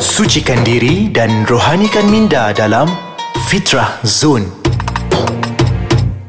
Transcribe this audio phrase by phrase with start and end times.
[0.00, 2.88] Sucikan diri dan rohanikan minda dalam
[3.48, 4.48] Fitrah Zone.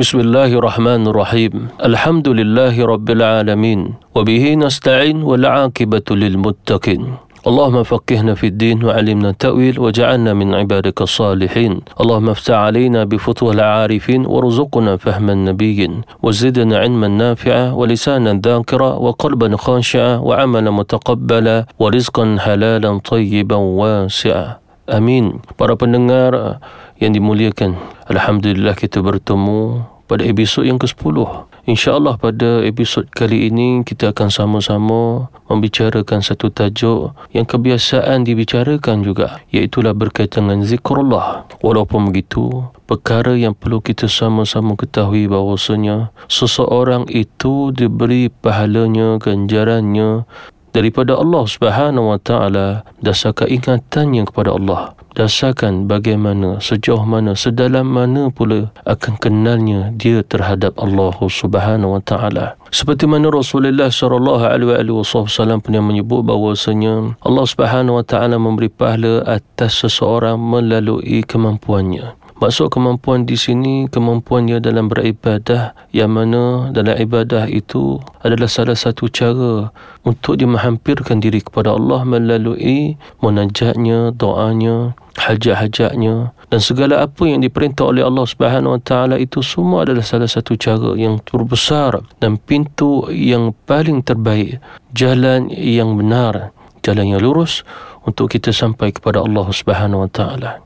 [0.00, 1.52] بسم الله الرحمن الرحيم
[1.84, 3.80] الحمد لله رب العالمين
[4.16, 7.02] وبه نستعين والعاقبة للمتقين
[7.45, 11.93] اللهم فقهنا في الدين وعلمنا التأويل وجعلنا من عبادك الصالحين.
[12.01, 20.17] اللهم افتح علينا بفتوى العارفين وارزقنا فهم النبيين وزدنا علما نافعا ولسانا ذاكرا وقلبا خاشعا
[20.25, 24.65] وعملا متقبلا ورزقا حلالا طيبا واسعا.
[24.85, 25.41] Amin.
[25.57, 26.61] Para pendengar
[26.97, 27.77] yang dimuliakan,
[28.09, 31.17] Alhamdulillah kita bertemu pada episod yang ke-10.
[31.65, 39.41] InsyaAllah pada episod kali ini kita akan sama-sama membicarakan satu tajuk yang kebiasaan dibicarakan juga
[39.49, 41.49] iaitulah berkaitan dengan zikrullah.
[41.65, 50.29] Walaupun begitu, perkara yang perlu kita sama-sama ketahui bahawasanya seseorang itu diberi pahalanya, ganjarannya
[50.75, 54.91] daripada Allah Subhanahu wa taala dasarkan ingatannya kepada Allah.
[55.15, 62.59] Dasarkan bagaimana sejauh mana sedalam mana pula akan kenalnya dia terhadap Allah Subhanahu wa taala.
[62.67, 69.23] Seperti mana Rasulullah sallallahu alaihi wasallam pernah menyebut bahawasanya Allah Subhanahu wa taala memberi pahala
[69.23, 77.47] atas seseorang melalui kemampuannya Maksud kemampuan di sini kemampuannya dalam beribadah yang mana dalam ibadah
[77.47, 79.71] itu adalah salah satu cara
[80.03, 87.87] untuk dia menghampirkan diri kepada Allah melalui munajatnya, doanya, hajat-hajatnya dan segala apa yang diperintah
[87.87, 93.07] oleh Allah Subhanahu Wa Taala itu semua adalah salah satu cara yang terbesar dan pintu
[93.09, 94.59] yang paling terbaik
[94.91, 96.51] jalan yang benar
[96.83, 97.63] jalan yang lurus
[98.03, 100.64] untuk kita sampai kepada Allah Subhanahu Wa Taala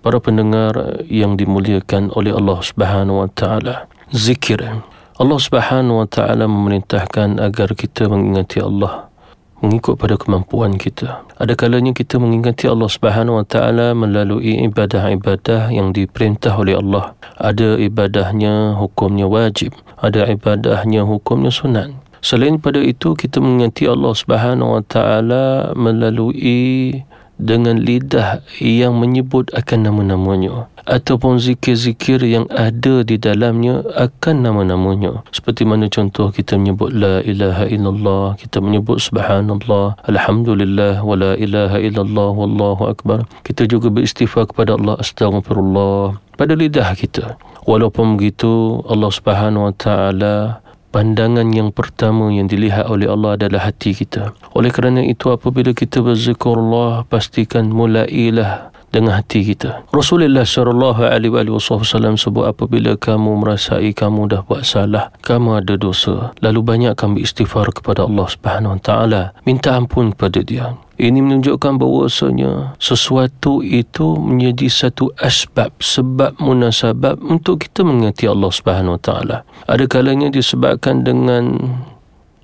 [0.00, 3.88] para pendengar yang dimuliakan oleh Allah Subhanahu wa taala.
[4.10, 4.64] Zikir.
[5.18, 9.08] Allah Subhanahu wa taala memerintahkan agar kita mengingati Allah
[9.58, 11.26] mengikut pada kemampuan kita.
[11.38, 17.14] Ada kalanya kita mengingati Allah Subhanahu wa taala melalui ibadah-ibadah yang diperintah oleh Allah.
[17.38, 21.90] Ada ibadahnya hukumnya wajib, ada ibadahnya hukumnya sunat.
[22.18, 27.02] Selain pada itu kita mengingati Allah Subhanahu wa taala melalui
[27.38, 35.22] dengan lidah yang menyebut akan nama-namanya ataupun zikir-zikir yang ada di dalamnya akan nama-namanya.
[35.30, 41.76] Seperti mana contoh kita menyebut la ilaha illallah kita menyebut subhanallah alhamdulillah wa la ilaha
[41.76, 43.28] illallah wallahu akbar.
[43.44, 47.36] Kita juga beristighfar kepada Allah astagfirullah pada lidah kita.
[47.68, 53.92] Walaupun begitu Allah Subhanahu wa taala pandangan yang pertama yang dilihat oleh Allah adalah hati
[53.92, 54.32] kita.
[54.56, 59.84] Oleh kerana itu apabila kita berzikrullah pastikan mulailah dengan hati kita.
[59.92, 66.32] Rasulullah sallallahu alaihi wasallam sebut apabila kamu merasai kamu dah buat salah, kamu ada dosa,
[66.40, 70.66] lalu banyakkan beristighfar kepada Allah Subhanahu wa taala, minta ampun kepada dia.
[70.98, 78.98] Ini menunjukkan bahawasanya sesuatu itu menjadi satu asbab, sebab munasabab untuk kita mengingati Allah Subhanahu
[78.98, 79.36] Wa Taala.
[79.70, 81.54] Ada kalanya disebabkan dengan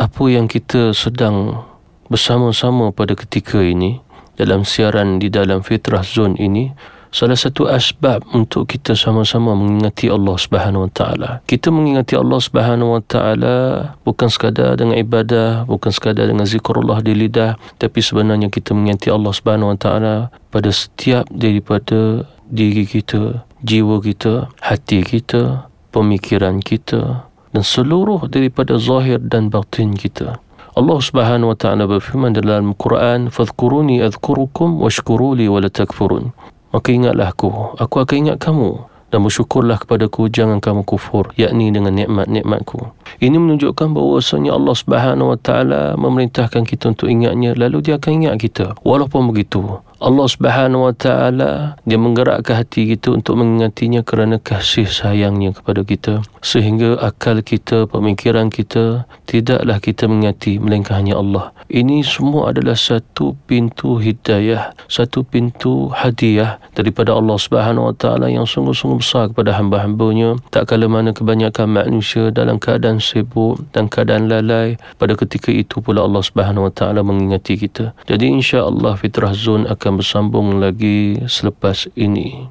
[0.00, 1.60] apa yang kita sedang
[2.08, 4.00] bersama-sama pada ketika ini
[4.38, 6.70] dalam siaran di dalam fitrah zone ini
[7.10, 11.30] salah satu asbab untuk kita sama-sama mengingati Allah Subhanahu Wa Taala.
[11.48, 13.56] Kita mengingati Allah Subhanahu Wa Taala
[14.04, 19.32] bukan sekadar dengan ibadah, bukan sekadar dengan zikrullah di lidah, tapi sebenarnya kita mengingati Allah
[19.32, 20.16] Subhanahu Wa Taala
[20.52, 29.18] pada setiap daripada diri kita, jiwa kita, hati kita, pemikiran kita dan seluruh daripada zahir
[29.18, 30.38] dan batin kita.
[30.78, 36.30] Allah Subhanahu wa taala berfirman dalam Quran, "Fadhkuruni adhkurukum washkuruli wa la takfurun."
[36.72, 37.48] maka ingatlah aku
[37.80, 42.92] aku akan ingat kamu dan bersyukurlah kepadaku jangan kamu kufur yakni dengan nikmat-nikmatku
[43.24, 48.36] ini menunjukkan bahawasanya Allah Subhanahu wa taala memerintahkan kita untuk ingatnya lalu dia akan ingat
[48.36, 54.86] kita walaupun begitu Allah Subhanahu wa taala dia menggerakkan hati kita untuk mengingatinya kerana kasih
[54.86, 56.14] sayangnya kepada kita.
[56.38, 61.50] Sehingga akal kita pemikiran kita tidaklah kita mengingati melainkan hanya Allah.
[61.66, 68.48] Ini semua adalah satu pintu hidayah satu pintu hadiah daripada Allah Subhanahu wa taala yang
[68.48, 70.40] sungguh-sungguh besar kepada hamba-hambanya.
[70.48, 76.06] Tak kala mana kebanyakan manusia dalam keadaan sibuk dan keadaan lalai pada ketika itu pula
[76.06, 77.92] Allah Subhanahu wa taala mengingati kita.
[78.08, 82.44] Jadi insya-Allah fitrah zon akan akan bersambung lagi selepas ini.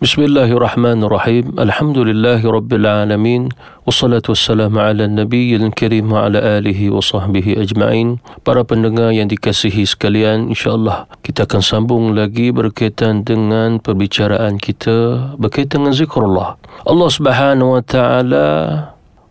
[0.00, 1.52] Bismillahirrahmanirrahim.
[1.60, 3.52] Alhamdulillahirabbil
[3.84, 8.24] Wassalatu wassalamu ala nabiyil karim wa ala alihi wa sahbihi ajma'in.
[8.40, 15.84] Para pendengar yang dikasihi sekalian, insya-Allah kita akan sambung lagi berkaitan dengan perbicaraan kita berkaitan
[15.84, 16.56] dengan zikrullah.
[16.88, 18.46] Allah Subhanahu wa taala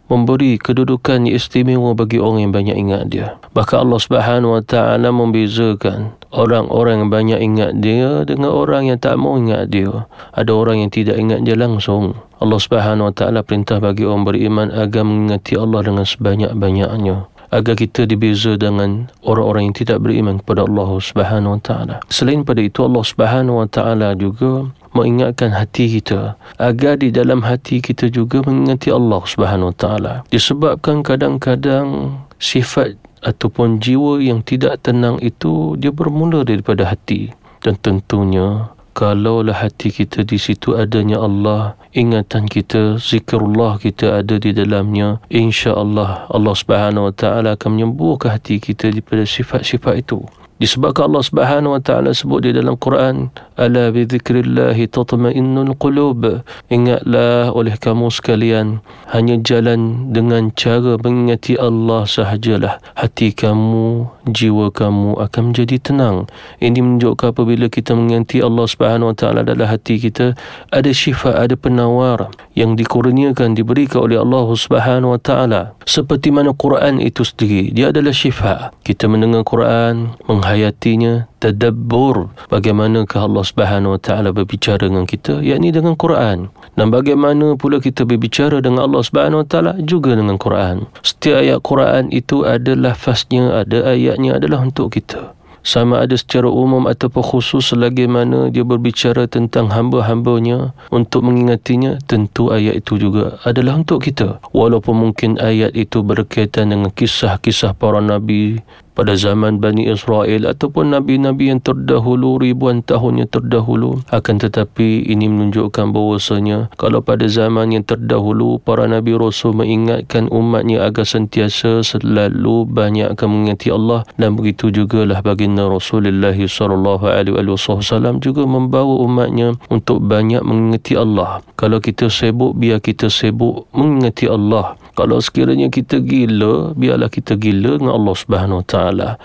[0.06, 3.28] memberi kedudukan yang istimewa bagi orang yang banyak ingat dia.
[3.57, 9.18] Bahkan Allah Subhanahu Wa Taala membezakan orang-orang yang banyak ingat dia dengan orang yang tak
[9.18, 10.06] mau ingat dia.
[10.38, 12.13] Ada orang yang tidak ingat dia langsung.
[12.38, 18.04] Allah Subhanahu Wa Taala perintah bagi orang beriman agar mengingati Allah dengan sebanyak-banyaknya agar kita
[18.04, 21.96] dibeza dengan orang-orang yang tidak beriman kepada Allah Subhanahu Wa Taala.
[22.12, 27.80] Selain pada itu Allah Subhanahu Wa Taala juga mengingatkan hati kita agar di dalam hati
[27.80, 30.13] kita juga mengingati Allah Subhanahu Wa Taala.
[30.28, 37.31] Disebabkan kadang-kadang sifat ataupun jiwa yang tidak tenang itu dia bermula daripada hati
[37.63, 44.56] dan tentunya kalaulah hati kita di situ adanya Allah, ingatan kita, zikrullah kita ada di
[44.56, 50.24] dalamnya, insya-Allah Allah Subhanahu wa taala akan menyembuhkan hati kita daripada sifat-sifat itu.
[50.56, 53.28] Disebabkan Allah Subhanahu wa taala sebut di dalam Quran,
[53.60, 58.80] "Ala bi dzikrillah tatma'innul qulub." Ingatlah oleh kamu sekalian,
[59.12, 66.32] hanya jalan dengan cara mengingati Allah sahajalah hati kamu, jiwa kamu akan menjadi tenang.
[66.64, 70.38] Ini menunjukkan apabila kita mengingati Allah Subhanahu wa taala dalam hati kita,
[70.72, 75.62] ada syifa, ada penawar yang dikurniakan diberikan oleh Allah Subhanahu wa taala.
[75.84, 78.72] Seperti mana Quran itu sendiri, dia adalah syifa.
[78.82, 82.32] Kita mendengar Quran, menghayatinya tadabbur.
[82.50, 85.44] Bagaimanakah Allah Subhanahu wa taala berbicara dengan kita?
[85.44, 86.50] Yakni dengan Quran.
[86.76, 89.72] Dan bagaimana pula kita berbicara dengan Allah Subhanahu wa taala?
[89.84, 90.88] Juga dengan Quran.
[91.06, 95.35] Setiap ayat Quran itu ada lafaznya ada ayatnya adalah untuk kita
[95.66, 102.54] sama ada secara umum ataupun khusus selagi mana dia berbicara tentang hamba-hambanya untuk mengingatinya tentu
[102.54, 104.38] ayat itu juga adalah untuk kita.
[104.54, 108.62] Walaupun mungkin ayat itu berkaitan dengan kisah-kisah para nabi
[108.96, 114.02] pada zaman Bani Israel ataupun Nabi-Nabi yang terdahulu ribuan tahun yang terdahulu.
[114.10, 120.88] Akan tetapi ini menunjukkan bahawasanya kalau pada zaman yang terdahulu para Nabi Rasul mengingatkan umatnya
[120.88, 124.08] agar sentiasa selalu banyak akan mengingati Allah.
[124.16, 131.44] Dan begitu jugalah baginda Rasulullah sallallahu alaihi wasallam juga membawa umatnya untuk banyak mengingati Allah.
[131.60, 134.80] Kalau kita sibuk biar kita sibuk mengingati Allah.
[134.96, 138.68] Kalau sekiranya kita gila biarlah kita gila dengan Allah Subhanahu wa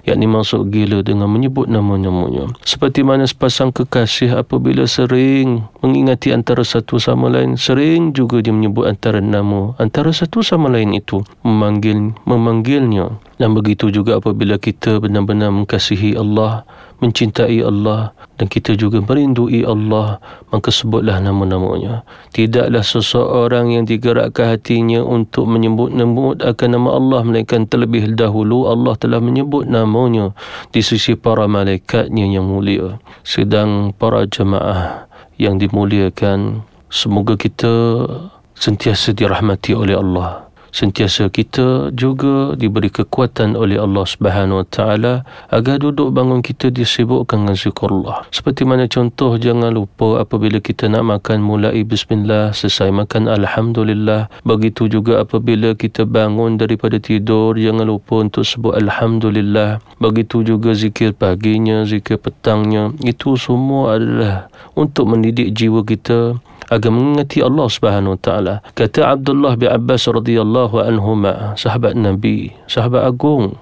[0.06, 2.52] yakni masuk gila dengan menyebut nama-namanya.
[2.62, 8.86] Seperti mana sepasang kekasih apabila sering mengingati antara satu sama lain sering juga dia menyebut
[8.86, 15.48] antara nama antara satu sama lain itu memanggil memanggilnya dan begitu juga apabila kita benar-benar
[15.48, 16.60] mengasihi Allah,
[17.00, 20.20] mencintai Allah dan kita juga merindui Allah,
[20.52, 22.04] maka sebutlah nama-namanya.
[22.36, 29.24] Tidaklah seseorang yang digerakkan hatinya untuk menyebut-nyebut akan nama Allah melainkan terlebih dahulu Allah telah
[29.24, 30.36] menyebut namanya
[30.68, 33.00] di sisi para malaikatnya yang mulia.
[33.24, 35.08] Sedang para jemaah
[35.40, 36.60] yang dimuliakan,
[36.92, 38.04] semoga kita
[38.52, 45.14] sentiasa dirahmati oleh Allah sentiasa kita juga diberi kekuatan oleh Allah Subhanahu Wa Taala
[45.50, 48.26] agar duduk bangun kita disibukkan dengan zikrullah.
[48.34, 54.28] Seperti mana contoh jangan lupa apabila kita nak makan mulai bismillah selesai makan alhamdulillah.
[54.44, 59.80] Begitu juga apabila kita bangun daripada tidur jangan lupa untuk sebut alhamdulillah.
[59.96, 62.92] Begitu juga zikir paginya, zikir petangnya.
[63.00, 66.36] Itu semua adalah untuk mendidik jiwa kita
[66.70, 68.54] agar mengingati Allah Subhanahu wa taala.
[68.76, 73.52] Kata Abdullah bin Abbas radhiyallahu الله عنهما صحابة النبي صحابة أقوم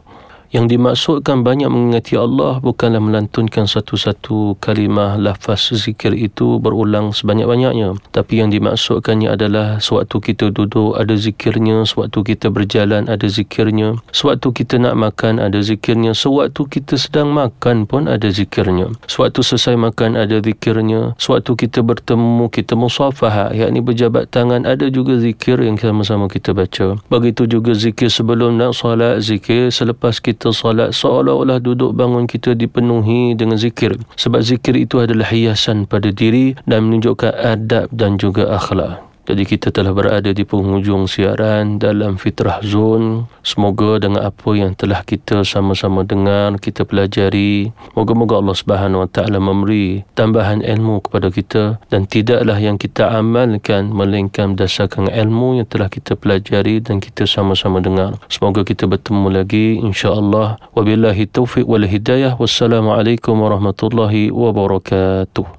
[0.48, 8.00] yang dimaksudkan banyak mengingati Allah bukanlah melantunkan satu-satu kalimah lafaz zikir itu berulang sebanyak-banyaknya.
[8.12, 14.48] Tapi yang dimaksudkannya adalah sewaktu kita duduk ada zikirnya, sewaktu kita berjalan ada zikirnya, sewaktu
[14.56, 18.94] kita nak makan ada zikirnya, sewaktu kita sedang makan pun ada zikirnya.
[19.04, 25.20] Sewaktu selesai makan ada zikirnya, sewaktu kita bertemu kita musafahah, yakni berjabat tangan ada juga
[25.20, 26.96] zikir yang sama-sama kita baca.
[27.12, 32.54] Begitu juga zikir sebelum nak solat, zikir selepas kita kita salat seolah-olah duduk bangun kita
[32.54, 33.98] dipenuhi dengan zikir.
[34.14, 39.68] Sebab zikir itu adalah hiasan pada diri dan menunjukkan adab dan juga akhlak jadi kita
[39.68, 43.28] telah berada di penghujung siaran dalam Fitrah Zone.
[43.44, 47.68] Semoga dengan apa yang telah kita sama-sama dengar, kita pelajari.
[47.92, 53.92] Moga-moga Allah Subhanahu Wa Taala memberi tambahan ilmu kepada kita dan tidaklah yang kita amalkan
[53.92, 58.16] melainkan berdasarkan ilmu yang telah kita pelajari dan kita sama-sama dengar.
[58.32, 60.56] Semoga kita bertemu lagi insya-Allah.
[60.72, 62.32] Wabillahi taufiq wal hidayah.
[62.40, 65.58] Wassalamualaikum warahmatullahi wabarakatuh.